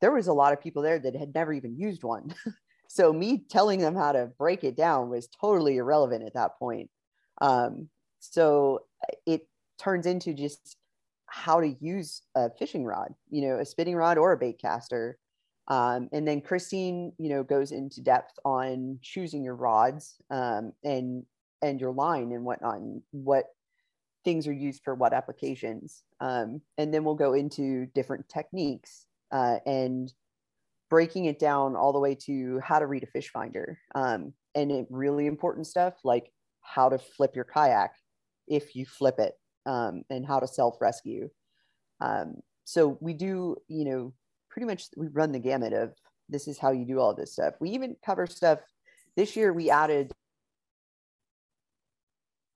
[0.00, 2.34] there was a lot of people there that had never even used one.
[2.88, 6.88] so me telling them how to break it down was totally irrelevant at that point.
[7.42, 8.80] Um, so
[9.26, 9.46] it
[9.78, 10.76] turns into just
[11.26, 15.18] how to use a fishing rod, you know, a spinning rod or a bait caster.
[15.68, 21.24] Um, and then Christine, you know, goes into depth on choosing your rods um, and
[21.60, 23.46] and your line and whatnot, and what
[24.24, 26.02] things are used for what applications.
[26.20, 30.12] Um, and then we'll go into different techniques uh, and
[30.88, 33.78] breaking it down all the way to how to read a fish finder.
[33.94, 37.92] Um, and it, really important stuff like how to flip your kayak
[38.46, 39.34] if you flip it
[39.68, 41.28] um, and how to self rescue.
[42.00, 44.14] Um, so we do, you know,
[44.50, 45.92] pretty much we run the gamut of
[46.28, 47.54] this is how you do all this stuff.
[47.60, 48.60] We even cover stuff
[49.16, 49.52] this year.
[49.52, 50.10] We added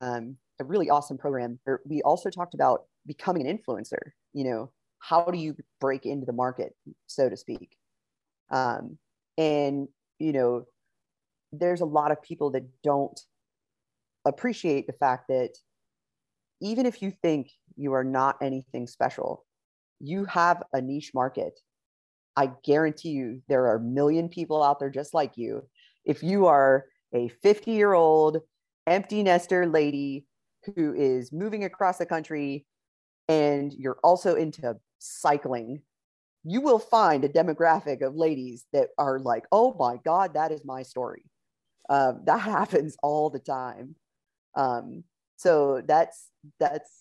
[0.01, 1.59] um, a really awesome program.
[1.85, 4.11] We also talked about becoming an influencer.
[4.33, 7.77] You know, how do you break into the market, so to speak?
[8.49, 8.97] Um,
[9.37, 10.65] and you know,
[11.51, 13.19] there's a lot of people that don't
[14.25, 15.51] appreciate the fact that
[16.63, 19.45] even if you think you are not anything special,
[19.99, 21.59] you have a niche market.
[22.35, 25.67] I guarantee you there are a million people out there just like you.
[26.05, 28.37] If you are a 50 year old
[28.87, 30.25] empty nester lady
[30.75, 32.65] who is moving across the country
[33.27, 35.81] and you're also into cycling,
[36.45, 40.63] you will find a demographic of ladies that are like, oh my God, that is
[40.65, 41.25] my story.
[41.89, 43.95] Um, that happens all the time.
[44.55, 45.03] Um,
[45.37, 46.91] so that's, that's,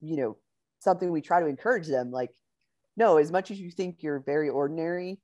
[0.00, 0.36] you know,
[0.80, 2.10] something we try to encourage them.
[2.10, 2.30] Like,
[2.96, 5.20] no, as much as you think you're very ordinary,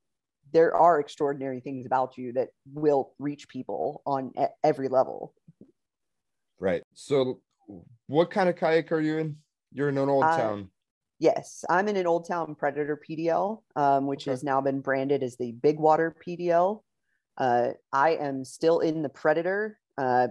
[0.51, 5.33] there are extraordinary things about you that will reach people on every level.
[6.59, 6.83] Right.
[6.93, 7.41] So
[8.07, 9.37] what kind of kayak are you in?
[9.71, 10.69] You're in an old uh, town.
[11.19, 14.31] Yes, I'm in an old town Predator PDL, um, which okay.
[14.31, 16.81] has now been branded as the Big Water PDL.
[17.37, 20.27] Uh, I am still in the Predator uh,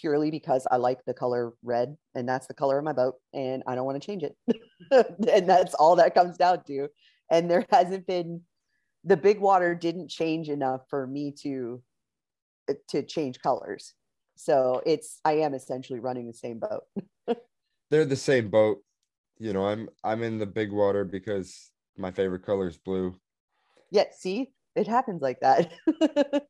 [0.00, 3.62] purely because I like the color red, and that's the color of my boat, and
[3.66, 4.36] I don't want to change it.
[5.32, 6.88] and that's all that comes down to.
[7.30, 8.42] And there hasn't been
[9.04, 11.82] the Big Water didn't change enough for me to
[12.88, 13.94] to change colors.
[14.36, 16.82] So it's I am essentially running the same boat.
[17.90, 18.82] They're the same boat.
[19.38, 23.14] You know, I'm I'm in the big water because my favorite color is blue.
[23.90, 25.72] Yeah, see, it happens like that.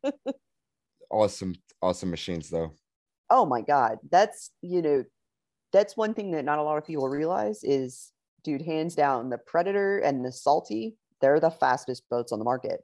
[1.11, 1.55] awesome,
[1.87, 2.73] awesome machines though.
[3.31, 5.05] Oh my god, that's you know,
[5.73, 8.13] that's one thing that not a lot of people realize is,
[8.45, 12.81] dude, hands down, the Predator and the Salty, they're the fastest boats on the market.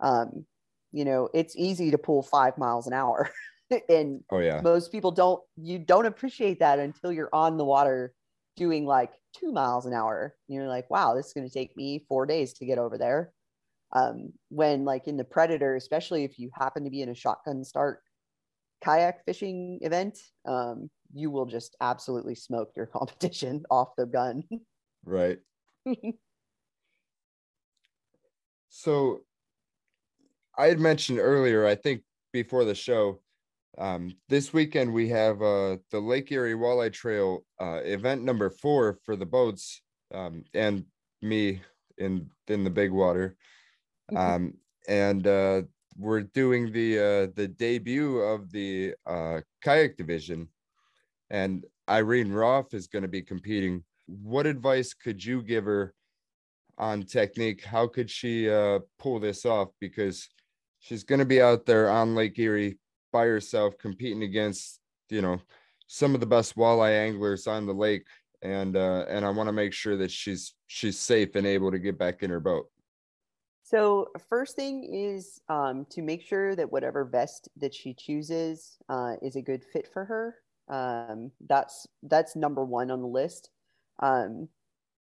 [0.00, 0.44] Um,
[0.92, 3.30] you know, it's easy to pull five miles an hour.
[3.88, 8.12] and oh yeah most people don't you don't appreciate that until you're on the water
[8.56, 11.76] doing like two miles an hour and you're like wow this is going to take
[11.76, 13.32] me four days to get over there
[13.92, 17.64] um, when like in the predator especially if you happen to be in a shotgun
[17.64, 18.00] start
[18.82, 24.42] kayak fishing event um, you will just absolutely smoke your competition off the gun.
[25.04, 25.38] Right.
[28.74, 29.22] So
[30.58, 33.20] i had mentioned earlier i think before the show
[33.78, 38.98] um, this weekend we have uh, the Lake Erie Walleye Trail uh, event number four
[39.04, 39.82] for the boats
[40.12, 40.84] um, and
[41.22, 41.60] me
[41.98, 43.36] in in the big water,
[44.12, 44.16] mm-hmm.
[44.16, 44.54] um,
[44.88, 45.62] and uh,
[45.96, 50.48] we're doing the uh, the debut of the uh, kayak division,
[51.30, 53.84] and Irene Roth is going to be competing.
[54.06, 55.94] What advice could you give her
[56.78, 57.64] on technique?
[57.64, 59.68] How could she uh, pull this off?
[59.80, 60.28] Because
[60.80, 62.78] she's going to be out there on Lake Erie
[63.14, 65.40] by herself competing against you know
[65.86, 68.04] some of the best walleye anglers on the lake
[68.42, 71.78] and uh and i want to make sure that she's she's safe and able to
[71.78, 72.66] get back in her boat
[73.74, 79.14] so first thing is um, to make sure that whatever vest that she chooses uh,
[79.22, 80.36] is a good fit for her
[80.68, 83.50] um, that's that's number one on the list
[84.00, 84.48] um,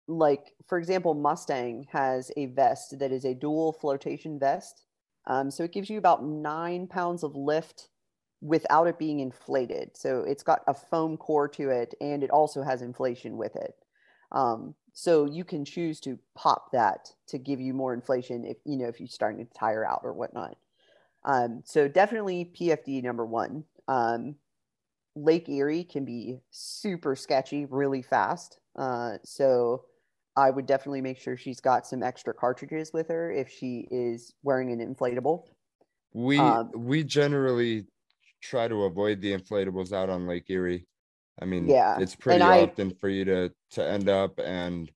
[0.08, 4.86] like for example mustang has a vest that is a dual flotation vest
[5.28, 7.89] um, so it gives you about nine pounds of lift
[8.41, 9.91] without it being inflated.
[9.95, 13.73] So it's got a foam core to it and it also has inflation with it.
[14.34, 18.77] Um, so you can choose to pop that to give you more inflation if you
[18.77, 20.56] know if you're starting to tire out or whatnot.
[21.25, 23.63] Um, so definitely PFD number one.
[23.88, 24.36] Um,
[25.15, 28.60] Lake Erie can be super sketchy really fast.
[28.75, 29.86] Uh, so
[30.36, 34.34] I would definitely make sure she's got some extra cartridges with her if she is
[34.43, 35.45] wearing an inflatable.
[36.13, 37.86] We um, we generally
[38.41, 40.86] try to avoid the inflatables out on Lake Erie.
[41.41, 44.91] I mean, yeah, it's pretty often for you to to end up, and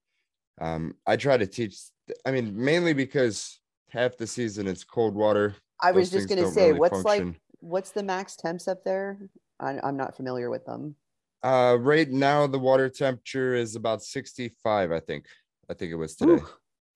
[0.60, 1.80] um, I try to teach.
[2.26, 5.56] I mean, mainly because half the season it's cold water.
[5.82, 7.28] I was just gonna say, really what's function.
[7.28, 9.20] like, what's the max temps up there?
[9.60, 10.96] I, I'm not familiar with them.
[11.44, 14.92] Uh, right now the water temperature is about 65.
[14.92, 15.26] I think.
[15.70, 16.34] I think it was today.
[16.34, 16.48] Ooh.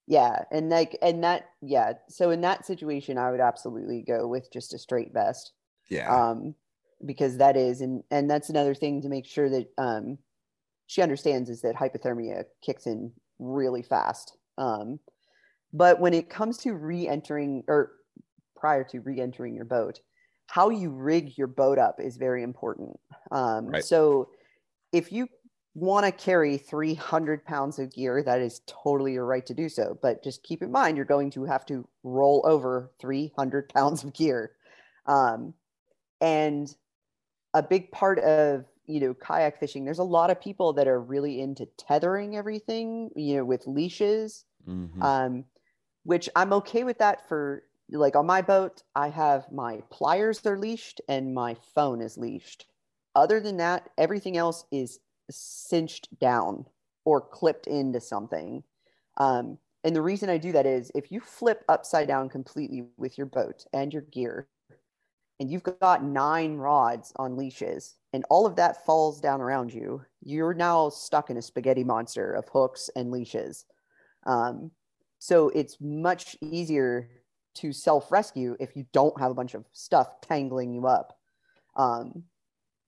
[0.08, 1.94] Yeah, and like, and that, yeah.
[2.10, 5.54] So in that situation, I would absolutely go with just a straight vest.
[5.90, 6.14] Yeah.
[6.14, 6.56] Um,
[7.06, 10.18] because that is and and that's another thing to make sure that um,
[10.88, 14.38] she understands is that hypothermia kicks in really fast.
[14.58, 15.00] Um,
[15.74, 17.94] but when it comes to re-entering or
[18.56, 20.00] prior to re-entering your boat,
[20.48, 23.00] how you rig your boat up is very important.
[23.32, 23.84] Um, right.
[23.84, 24.30] So
[24.92, 25.28] if you
[25.74, 29.98] want to carry 300 pounds of gear, that is totally your right to do so.
[30.02, 34.14] But just keep in mind, you're going to have to roll over 300 pounds of
[34.14, 34.52] gear.
[35.06, 35.54] Um,
[36.20, 36.74] and
[37.54, 41.00] a big part of you know kayak fishing there's a lot of people that are
[41.00, 44.46] really into tethering everything you know with leashes.
[44.68, 45.02] Mm-hmm.
[45.02, 45.46] um,
[46.04, 50.58] which i'm okay with that for like on my boat i have my pliers are
[50.58, 52.68] leashed and my phone is leashed.
[53.16, 56.66] Other than that everything else is cinched down
[57.04, 58.64] or clipped into something.
[59.18, 63.18] Um, and the reason i do that is if you flip upside down completely with
[63.18, 64.48] your boat and your gear
[65.42, 70.06] and you've got nine rods on leashes and all of that falls down around you,
[70.22, 73.66] you're now stuck in a spaghetti monster of hooks and leashes.
[74.28, 74.70] Um,
[75.18, 77.10] so it's much easier
[77.56, 81.18] to self rescue if you don't have a bunch of stuff tangling you up.
[81.76, 82.24] Um,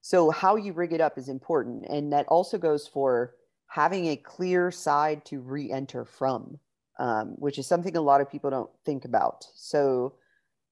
[0.01, 1.85] so, how you rig it up is important.
[1.89, 3.33] And that also goes for
[3.67, 6.59] having a clear side to re enter from,
[6.99, 9.47] um, which is something a lot of people don't think about.
[9.55, 10.13] So,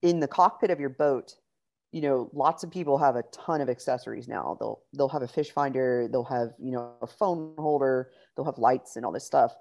[0.01, 1.35] in the cockpit of your boat,
[1.91, 4.57] you know lots of people have a ton of accessories now.
[4.59, 8.57] They'll they'll have a fish finder they'll have you know a phone holder they'll have
[8.57, 9.55] lights and all this stuff.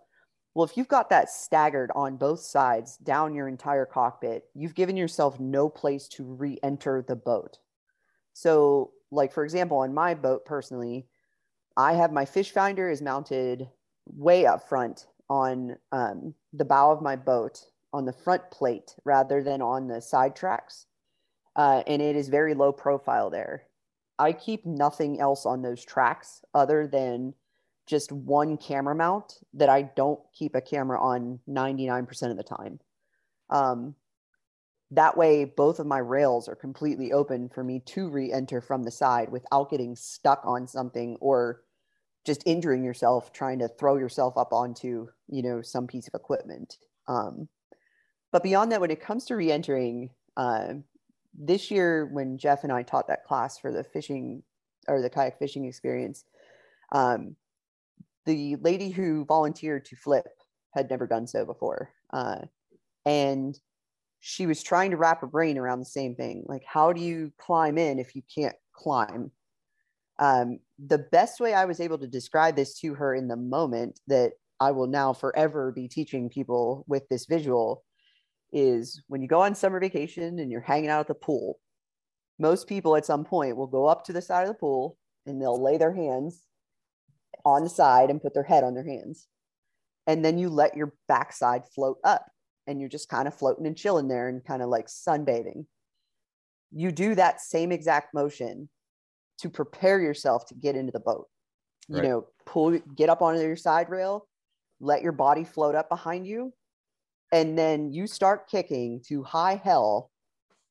[0.54, 4.96] Well if you've got that staggered on both sides down your entire cockpit you've given
[4.96, 7.58] yourself no place to re-enter the boat.
[8.32, 11.06] So like for example on my boat personally
[11.76, 13.68] i have my fish finder is mounted
[14.06, 17.60] way up front on um, the bow of my boat
[17.92, 20.86] on the front plate rather than on the side tracks
[21.56, 23.64] uh, and it is very low profile there.
[24.18, 27.34] I keep nothing else on those tracks other than
[27.86, 32.78] just one camera mount that I don't keep a camera on 99% of the time.
[33.48, 33.94] Um,
[34.92, 38.82] that way, both of my rails are completely open for me to re enter from
[38.82, 41.62] the side without getting stuck on something or
[42.26, 46.76] just injuring yourself trying to throw yourself up onto you know some piece of equipment
[47.08, 47.48] um,
[48.32, 50.74] but beyond that when it comes to re-entering uh,
[51.38, 54.42] this year when Jeff and I taught that class for the fishing
[54.88, 56.24] or the kayak fishing experience,
[56.92, 57.36] um,
[58.26, 60.26] the lady who volunteered to flip
[60.74, 61.90] had never done so before.
[62.12, 62.40] Uh,
[63.06, 63.58] and
[64.20, 66.44] she was trying to wrap her brain around the same thing.
[66.46, 69.30] Like, how do you climb in if you can't climb?
[70.18, 74.00] Um, the best way I was able to describe this to her in the moment
[74.08, 77.82] that I will now forever be teaching people with this visual
[78.52, 81.58] is when you go on summer vacation and you're hanging out at the pool,
[82.38, 85.40] most people at some point will go up to the side of the pool and
[85.40, 86.42] they'll lay their hands
[87.44, 89.28] on the side and put their head on their hands.
[90.06, 92.26] And then you let your backside float up
[92.66, 95.66] and you're just kind of floating and chilling there and kind of like sunbathing.
[96.72, 98.68] You do that same exact motion
[99.38, 101.26] to prepare yourself to get into the boat.
[101.88, 102.02] Right.
[102.02, 104.26] You know, pull, get up onto your side rail,
[104.80, 106.52] let your body float up behind you,
[107.32, 110.10] and then you start kicking to high hell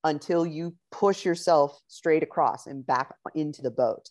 [0.03, 4.09] until you push yourself straight across and back into the boat.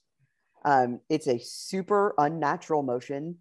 [0.64, 3.38] Um, it's a super unnatural motion.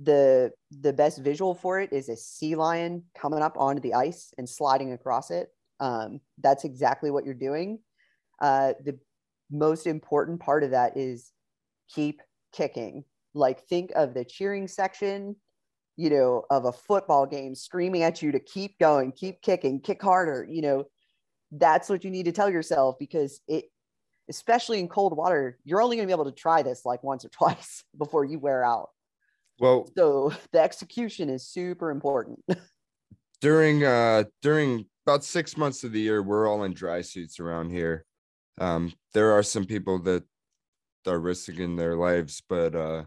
[0.00, 0.50] The
[0.80, 4.48] the best visual for it is a sea lion coming up onto the ice and
[4.48, 5.48] sliding across it.
[5.78, 7.78] Um, that's exactly what you're doing.
[8.40, 8.98] Uh, the
[9.50, 11.30] most important part of that is
[11.94, 12.20] keep
[12.52, 13.04] kicking.
[13.34, 15.36] Like think of the cheering section
[15.96, 20.02] you know, of a football game screaming at you to keep going, keep kicking, kick
[20.02, 20.84] harder, you know,
[21.52, 23.66] that's what you need to tell yourself because it,
[24.28, 27.24] especially in cold water, you're only going to be able to try this like once
[27.24, 28.90] or twice before you wear out.
[29.60, 32.40] Well, so the execution is super important.
[33.40, 37.70] during uh during about six months of the year, we're all in dry suits around
[37.70, 38.04] here.
[38.58, 40.24] Um, there are some people that
[41.06, 43.04] are risking their lives, but uh,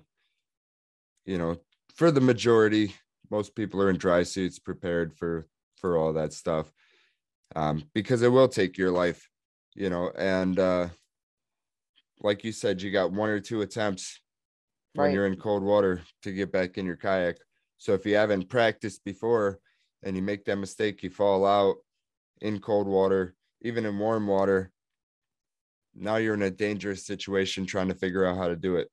[1.25, 1.57] you know,
[1.97, 2.93] for the majority,
[3.29, 6.71] most people are in dry suits, prepared for for all that stuff,
[7.55, 9.29] um, because it will take your life,
[9.75, 10.11] you know.
[10.17, 10.87] And uh,
[12.21, 14.21] like you said, you got one or two attempts
[14.93, 17.37] when you're in cold water to get back in your kayak.
[17.77, 19.59] So if you haven't practiced before
[20.03, 21.75] and you make that mistake, you fall out
[22.41, 24.71] in cold water, even in warm water.
[25.95, 28.89] Now you're in a dangerous situation trying to figure out how to do it.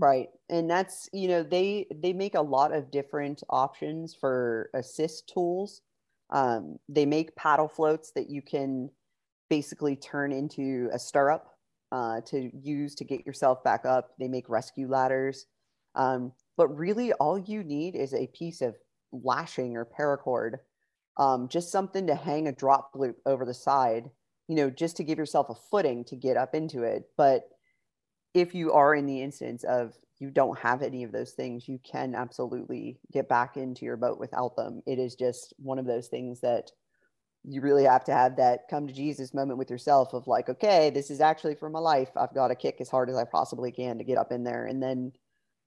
[0.00, 0.30] Right.
[0.48, 5.82] And that's, you know, they they make a lot of different options for assist tools.
[6.30, 8.90] Um, they make paddle floats that you can
[9.50, 11.48] basically turn into a stirrup
[11.92, 14.12] uh, to use to get yourself back up.
[14.18, 15.46] They make rescue ladders.
[15.96, 18.76] Um, but really all you need is a piece of
[19.12, 20.60] lashing or paracord,
[21.18, 24.10] um, just something to hang a drop loop over the side,
[24.48, 27.04] you know, just to give yourself a footing to get up into it.
[27.18, 27.50] But
[28.34, 31.80] if you are in the instance of you don't have any of those things, you
[31.82, 34.82] can absolutely get back into your boat without them.
[34.86, 36.70] It is just one of those things that
[37.42, 40.90] you really have to have that come to Jesus moment with yourself of like, okay,
[40.90, 42.10] this is actually for my life.
[42.16, 44.66] I've got to kick as hard as I possibly can to get up in there.
[44.66, 45.12] And then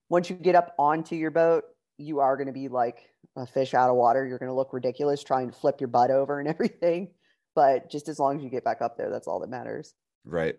[0.10, 1.64] once you get up onto your boat,
[1.98, 3.00] you are going to be like
[3.36, 4.26] a fish out of water.
[4.26, 7.10] You're going to look ridiculous trying to flip your butt over and everything.
[7.56, 9.96] But just as long as you get back up there, that's all that matters.
[10.26, 10.56] Right.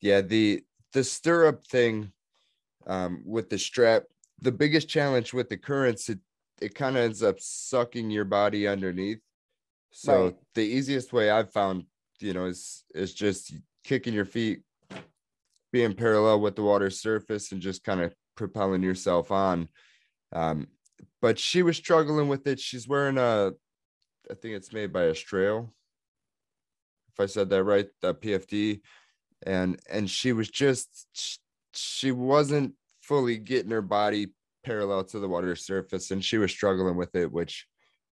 [0.00, 2.12] Yeah, the the stirrup thing
[2.86, 4.04] um with the strap,
[4.40, 6.18] the biggest challenge with the currents, it
[6.60, 9.20] it kind of ends up sucking your body underneath.
[9.92, 10.36] So Right.
[10.54, 11.84] the easiest way I've found,
[12.20, 14.62] you know, is is just kicking your feet,
[15.72, 19.68] being parallel with the water surface and just kind of propelling yourself on.
[20.32, 20.68] Um,
[21.20, 22.60] but she was struggling with it.
[22.60, 23.52] She's wearing a,
[24.30, 25.72] I think it's made by Astral.
[27.12, 28.80] If I said that right, the PFD,
[29.46, 31.06] and and she was just
[31.74, 34.28] she wasn't fully getting her body
[34.64, 37.30] parallel to the water surface, and she was struggling with it.
[37.30, 37.66] Which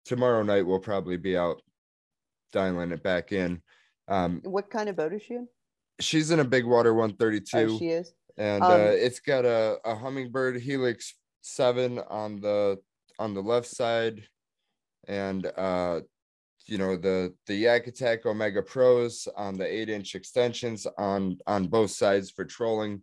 [0.05, 1.63] tomorrow night we'll probably be out
[2.53, 3.63] dialing it back in.
[4.09, 5.49] Um, What kind of boat is she in?
[6.01, 8.13] she's in a big water 132 Oh, she is.
[8.37, 12.79] and Um, uh, it's got a, a Humminbird helix 7 on the
[13.19, 14.27] on the left side
[15.07, 16.01] and uh
[16.67, 21.67] you know the the yak attack omega pros on the eight inch extensions on on
[21.67, 23.03] both sides for trolling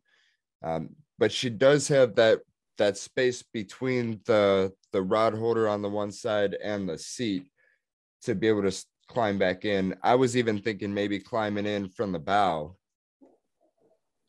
[0.63, 0.89] um
[1.19, 2.39] but she does have that
[2.77, 7.47] that space between the the rod holder on the one side and the seat
[8.21, 12.11] to be able to climb back in i was even thinking maybe climbing in from
[12.11, 12.75] the bow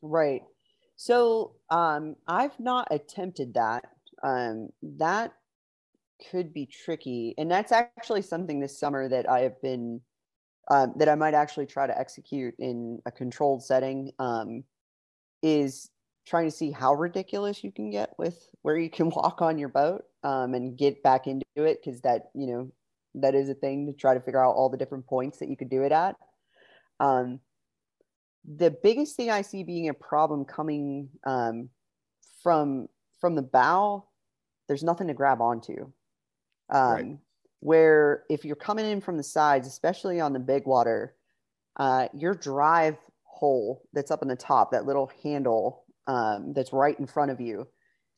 [0.03, 0.43] Right.
[0.97, 3.85] So um, I've not attempted that.
[4.21, 5.33] Um, that
[6.31, 10.01] could be tricky, and that's actually something this summer that I have been
[10.71, 14.11] um, that I might actually try to execute in a controlled setting.
[14.19, 14.63] Um,
[15.41, 15.89] is
[16.25, 19.69] trying to see how ridiculous you can get with where you can walk on your
[19.69, 22.71] boat um, and get back into it because that you know
[23.15, 25.57] that is a thing to try to figure out all the different points that you
[25.57, 26.15] could do it at.
[26.99, 27.39] Um,
[28.57, 31.69] the biggest thing I see being a problem coming um,
[32.41, 32.87] from
[33.19, 34.05] from the bow,
[34.67, 35.91] there's nothing to grab onto.
[36.69, 37.17] Um, Right.
[37.59, 41.15] Where if you're coming in from the sides, especially on the big water,
[41.77, 46.99] uh, your drive hole that's up in the top, that little handle um, that's right
[46.99, 47.65] in front of you,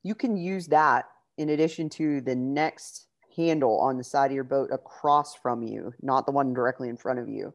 [0.02, 1.06] you can use that
[1.38, 3.06] in addition to the next
[3.38, 6.98] handle on the side of your boat across from you, not the one directly in
[6.98, 7.54] front of you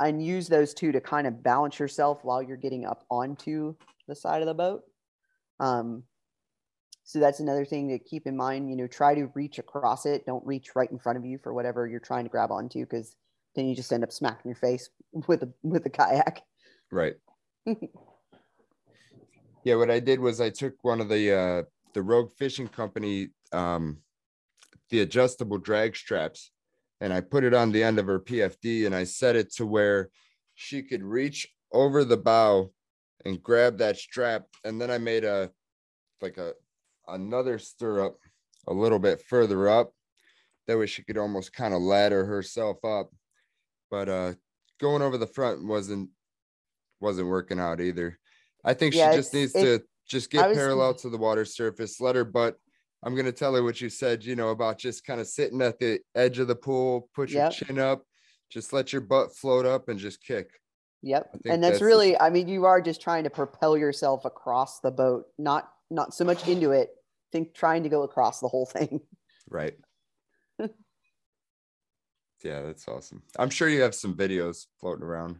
[0.00, 3.74] and use those two to kind of balance yourself while you're getting up onto
[4.08, 4.82] the side of the boat.
[5.60, 6.04] Um,
[7.12, 8.70] so that's another thing to keep in mind.
[8.70, 10.24] You know, try to reach across it.
[10.24, 13.14] Don't reach right in front of you for whatever you're trying to grab onto, because
[13.54, 14.88] then you just end up smacking your face
[15.28, 16.40] with a with a kayak.
[16.90, 17.16] Right.
[19.64, 23.28] yeah, what I did was I took one of the uh the Rogue Fishing Company
[23.52, 23.98] um
[24.88, 26.50] the adjustable drag straps
[27.02, 29.66] and I put it on the end of her PFD and I set it to
[29.66, 30.08] where
[30.54, 32.72] she could reach over the bow
[33.26, 35.50] and grab that strap and then I made a
[36.22, 36.54] like a
[37.08, 38.18] another stirrup
[38.68, 39.92] a little bit further up
[40.66, 43.10] that way she could almost kind of ladder herself up
[43.90, 44.32] but uh
[44.80, 46.08] going over the front wasn't
[47.00, 48.18] wasn't working out either
[48.64, 52.00] i think Yeah, she just needs to just get was- parallel to the water surface
[52.00, 52.56] let her butt
[53.02, 55.60] i'm going to tell her what you said you know about just kind of sitting
[55.60, 57.52] at the edge of the pool put your Yep.
[57.52, 58.04] chin up
[58.48, 60.50] just let your butt float up and just kick
[61.04, 61.30] Yep.
[61.46, 64.78] And that's that's the- really, I mean, you are just trying to propel yourself across
[64.78, 66.90] the boat, not not so much into it.
[67.30, 69.00] Think trying to go across the whole thing.
[69.50, 69.74] Right.
[72.42, 73.22] yeah, that's awesome.
[73.38, 75.38] I'm sure you have some videos floating around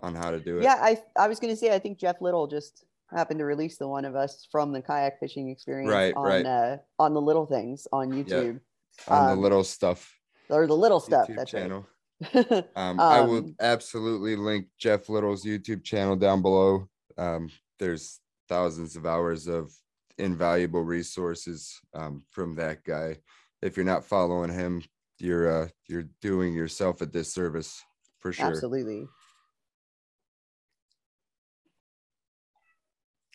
[0.00, 0.64] on how to do it.
[0.64, 3.88] Yeah, I I was gonna say I think Jeff Little just happened to release the
[3.88, 6.46] one of us from the kayak fishing experience Right, on right.
[6.46, 8.60] uh, on the little things on YouTube
[9.08, 10.14] on the um, little stuff
[10.48, 11.28] or the little stuff.
[11.28, 11.86] YouTube that's channel.
[12.34, 12.64] right.
[12.76, 16.88] Um, I will Um, absolutely link Jeff Little's YouTube channel down below.
[17.18, 17.50] Um,
[17.80, 18.20] there's
[18.52, 19.72] thousands of hours of
[20.18, 23.16] invaluable resources um, from that guy.
[23.62, 24.82] If you're not following him,
[25.18, 27.82] you're uh, you're doing yourself a disservice
[28.18, 28.46] for sure.
[28.46, 29.06] Absolutely.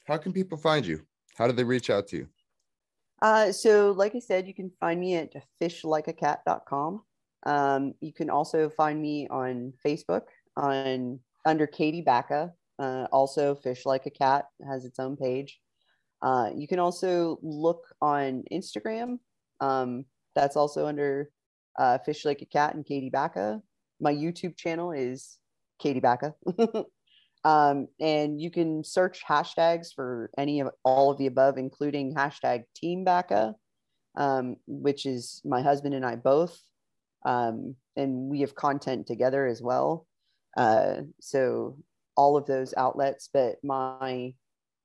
[0.05, 1.01] How can people find you?
[1.35, 2.27] How do they reach out to you?
[3.23, 7.01] Uh, so, like I said, you can find me at fishlikeakat.com.
[7.43, 12.51] Um, you can also find me on Facebook on under Katie Backa.
[12.79, 15.59] Uh, also, Fish Like a Kat has its own page.
[16.21, 19.19] Uh, you can also look on Instagram.
[19.59, 20.05] Um,
[20.35, 21.29] that's also under
[21.77, 23.61] uh, Fish Like a Kat and Katie Backa.
[23.99, 25.37] My YouTube channel is
[25.79, 26.33] Katie Backa.
[27.43, 32.63] um, and you can search hashtags for any of all of the above, including hashtag
[32.75, 33.53] Team Backa,
[34.15, 36.59] um, which is my husband and I both.
[37.25, 40.05] Um, and we have content together as well.
[40.55, 41.77] Uh, so
[42.17, 44.33] all of those outlets, but my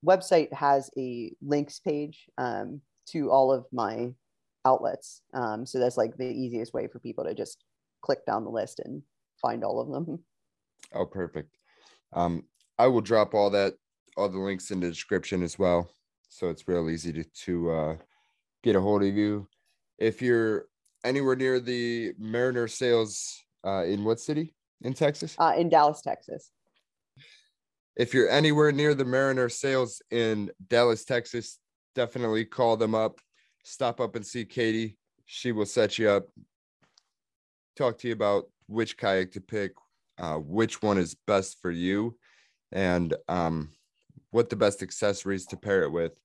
[0.06, 4.12] website has a links page um, to all of my
[4.64, 5.22] outlets.
[5.34, 7.64] Um, so that's like the easiest way for people to just
[8.02, 9.02] click down the list and
[9.40, 10.20] find all of them.
[10.94, 11.56] Oh, perfect.
[12.12, 12.44] Um,
[12.78, 13.74] I will drop all that,
[14.18, 15.90] all the links in the description as well.
[16.28, 17.96] So it's real easy to, to uh,
[18.62, 19.48] get a hold of you.
[19.96, 20.66] If you're
[21.02, 25.34] anywhere near the Mariner Sails uh, in what city in Texas?
[25.38, 26.50] Uh, in Dallas, Texas.
[27.96, 31.58] If you're anywhere near the Mariner Sails in Dallas, Texas,
[31.94, 33.20] definitely call them up.
[33.64, 34.96] Stop up and see Katie.
[35.26, 36.24] She will set you up.
[37.76, 39.72] Talk to you about which kayak to pick,
[40.18, 42.16] uh, which one is best for you,
[42.70, 43.68] and um,
[44.30, 46.18] what the best accessories to pair it with.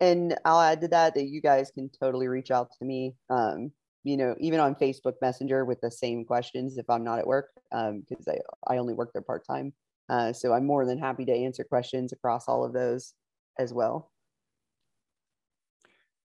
[0.00, 3.14] and I'll add to that that you guys can totally reach out to me.
[3.30, 3.72] Um,
[4.04, 7.50] you know, even on Facebook Messenger with the same questions if I'm not at work,
[7.70, 9.72] because I I only work there part time.
[10.08, 13.14] Uh, so I'm more than happy to answer questions across all of those
[13.58, 14.10] as well.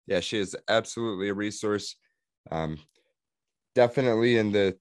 [0.06, 1.96] Yeah, she is absolutely a resource.
[2.50, 2.78] Um,
[3.74, 4.76] definitely in the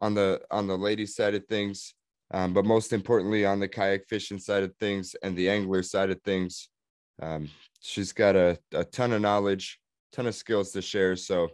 [0.00, 1.94] on the on the lady side of things,
[2.32, 6.10] um, but most importantly on the kayak fishing side of things and the angler side
[6.10, 6.68] of things.
[7.22, 7.48] Um,
[7.80, 9.80] she's got a, a ton of knowledge,
[10.12, 11.16] ton of skills to share.
[11.16, 11.48] So,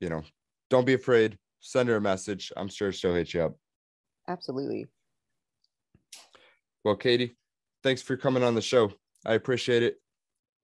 [0.00, 0.22] you know,
[0.68, 1.38] don't be afraid.
[1.60, 2.52] Send her a message.
[2.56, 3.56] I'm sure she'll hit you up.
[4.28, 4.88] Absolutely.
[6.84, 7.36] Well, Katie,
[7.82, 8.92] thanks for coming on the show.
[9.26, 10.00] I appreciate it.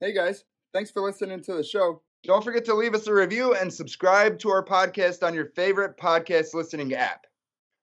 [0.00, 2.02] Hey guys, thanks for listening to the show.
[2.24, 5.96] Don't forget to leave us a review and subscribe to our podcast on your favorite
[5.96, 7.26] podcast listening app.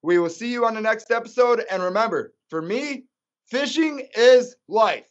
[0.02, 1.64] We will see you on the next episode.
[1.72, 3.06] And remember, for me,
[3.50, 5.06] fishing is life.